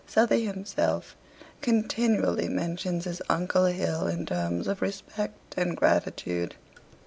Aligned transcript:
Southey 0.07 0.45
himself 0.47 1.15
continually 1.61 2.49
mentions 2.49 3.05
his 3.05 3.21
uncle 3.29 3.65
Hill 3.65 4.07
in 4.07 4.25
terms 4.25 4.67
of 4.67 4.81
respect 4.81 5.53
and 5.55 5.77
gratitude. 5.77 6.55